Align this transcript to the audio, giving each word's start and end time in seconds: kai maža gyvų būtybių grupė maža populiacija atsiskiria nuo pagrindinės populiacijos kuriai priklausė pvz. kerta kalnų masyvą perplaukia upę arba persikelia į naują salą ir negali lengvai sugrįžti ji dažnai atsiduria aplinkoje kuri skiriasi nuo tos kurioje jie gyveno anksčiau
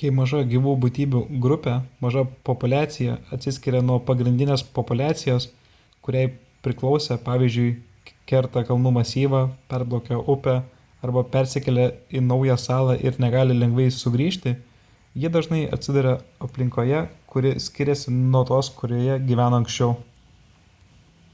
kai 0.00 0.08
maža 0.14 0.38
gyvų 0.48 0.72
būtybių 0.80 1.20
grupė 1.44 1.74
maža 2.06 2.24
populiacija 2.48 3.14
atsiskiria 3.36 3.78
nuo 3.90 3.94
pagrindinės 4.10 4.64
populiacijos 4.78 5.44
kuriai 6.08 6.26
priklausė 6.66 7.16
pvz. 7.28 7.64
kerta 8.32 8.64
kalnų 8.72 8.92
masyvą 8.96 9.40
perplaukia 9.72 10.20
upę 10.34 10.58
arba 11.08 11.24
persikelia 11.36 11.88
į 12.20 12.22
naują 12.28 12.58
salą 12.66 12.98
ir 13.08 13.18
negali 13.26 13.56
lengvai 13.62 13.88
sugrįžti 14.00 14.54
ji 15.24 15.32
dažnai 15.38 15.62
atsiduria 15.78 16.16
aplinkoje 16.50 17.00
kuri 17.36 17.54
skiriasi 17.68 18.18
nuo 18.20 18.44
tos 18.52 18.72
kurioje 18.82 19.08
jie 19.10 19.20
gyveno 19.32 19.62
anksčiau 19.64 19.96